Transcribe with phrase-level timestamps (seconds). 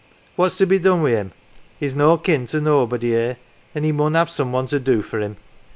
[0.35, 1.31] What's to be done wi' him?
[1.79, 3.37] He's no kin to nobody 'ere,
[3.75, 5.37] an' he mun have some one to do for him.